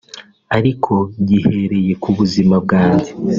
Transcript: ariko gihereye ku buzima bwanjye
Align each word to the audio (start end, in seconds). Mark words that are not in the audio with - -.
ariko 0.57 0.93
gihereye 1.27 1.93
ku 2.01 2.09
buzima 2.17 2.55
bwanjye 2.63 3.09